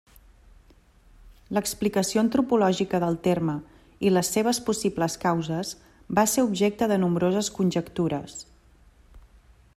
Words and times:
L'explicació 1.57 2.21
antropològica 2.21 3.01
del 3.03 3.19
terme 3.29 3.55
i 4.09 4.13
les 4.15 4.33
seves 4.37 4.63
possibles 4.71 5.19
causes 5.27 5.75
va 6.21 6.27
ser 6.35 6.49
objecte 6.51 6.91
de 6.95 7.01
nombroses 7.07 7.55
conjectures. 7.61 8.39